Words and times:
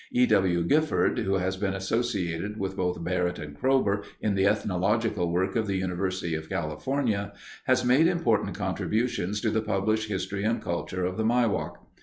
E. 0.11 0.25
W. 0.25 0.63
Gifford, 0.63 1.19
who 1.19 1.35
has 1.35 1.57
been 1.57 1.75
associated 1.75 2.57
with 2.57 2.75
both 2.75 3.03
Barrett 3.03 3.37
and 3.37 3.55
Kroeber 3.55 4.03
in 4.19 4.33
the 4.33 4.47
ethnological 4.47 5.31
work 5.31 5.55
of 5.55 5.67
the 5.67 5.75
University 5.75 6.33
of 6.33 6.49
California, 6.49 7.33
has 7.65 7.85
made 7.85 8.07
important 8.07 8.57
contributions 8.57 9.39
to 9.41 9.51
the 9.51 9.61
published 9.61 10.09
history 10.09 10.43
and 10.43 10.59
culture 10.59 11.05
of 11.05 11.17
the 11.17 11.23
Miwok. 11.23 11.75